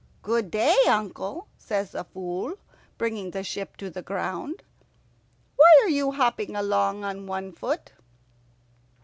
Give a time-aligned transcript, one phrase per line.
[0.23, 2.55] "Good day, uncle," says the Fool,
[2.97, 4.63] bringing the ship to the ground.
[5.57, 7.91] "Why are you hopping along on one foot?"